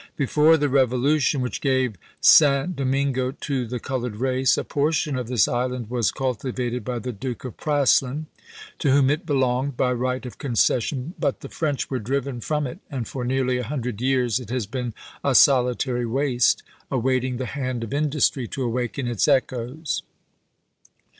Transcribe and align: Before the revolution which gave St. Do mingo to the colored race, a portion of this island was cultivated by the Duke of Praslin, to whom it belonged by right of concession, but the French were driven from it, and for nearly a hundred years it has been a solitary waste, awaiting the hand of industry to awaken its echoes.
Before 0.15 0.57
the 0.57 0.67
revolution 0.67 1.41
which 1.41 1.61
gave 1.61 1.95
St. 2.21 2.75
Do 2.75 2.85
mingo 2.85 3.33
to 3.39 3.67
the 3.67 3.79
colored 3.79 4.15
race, 4.15 4.57
a 4.57 4.63
portion 4.63 5.15
of 5.15 5.27
this 5.27 5.47
island 5.47 5.91
was 5.91 6.11
cultivated 6.11 6.83
by 6.83 6.97
the 6.97 7.11
Duke 7.11 7.45
of 7.45 7.55
Praslin, 7.55 8.25
to 8.79 8.89
whom 8.89 9.11
it 9.11 9.27
belonged 9.27 9.77
by 9.77 9.93
right 9.93 10.25
of 10.25 10.39
concession, 10.39 11.13
but 11.19 11.41
the 11.41 11.49
French 11.49 11.91
were 11.91 11.99
driven 11.99 12.41
from 12.41 12.65
it, 12.65 12.79
and 12.89 13.07
for 13.07 13.23
nearly 13.23 13.59
a 13.59 13.63
hundred 13.63 14.01
years 14.01 14.39
it 14.39 14.49
has 14.49 14.65
been 14.65 14.95
a 15.23 15.35
solitary 15.35 16.07
waste, 16.07 16.63
awaiting 16.89 17.37
the 17.37 17.45
hand 17.45 17.83
of 17.83 17.93
industry 17.93 18.47
to 18.47 18.63
awaken 18.63 19.07
its 19.07 19.27
echoes. 19.27 20.01